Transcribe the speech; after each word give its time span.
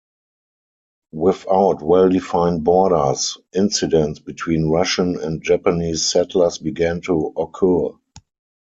Without 1.13 1.83
well-defined 1.83 2.63
borders, 2.63 3.37
incidents 3.53 4.17
between 4.17 4.67
Russian 4.71 5.19
and 5.21 5.43
Japanese 5.43 6.03
settlers 6.07 6.57
began 6.57 7.01
to 7.01 7.31
occur. 7.37 7.89